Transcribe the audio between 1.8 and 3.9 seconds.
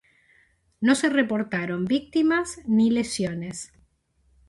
víctimas ni lesiones.